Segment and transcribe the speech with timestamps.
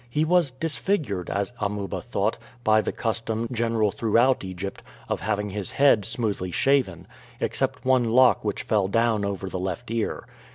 [0.09, 5.73] He was disfigured, as Amuba thought, by the custom, general throughout Egypt, of having his
[5.73, 7.05] head smoothly shaven,
[7.39, 10.25] except one lock which fell down over the left ear.